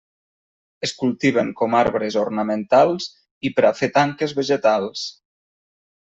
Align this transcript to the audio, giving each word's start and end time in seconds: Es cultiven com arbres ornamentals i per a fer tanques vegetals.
Es 0.85 0.91
cultiven 1.01 1.49
com 1.59 1.75
arbres 1.79 2.17
ornamentals 2.21 3.07
i 3.49 3.51
per 3.59 3.65
a 3.69 3.73
fer 3.81 3.91
tanques 3.99 4.33
vegetals. 4.39 5.05